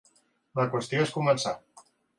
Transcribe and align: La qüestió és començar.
La 0.61 0.65
qüestió 0.71 1.05
és 1.07 1.15
començar. 1.19 1.57